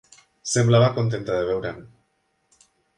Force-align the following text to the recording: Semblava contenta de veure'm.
Semblava 0.53 0.87
contenta 0.97 1.37
de 1.37 1.47
veure'm. 1.53 1.81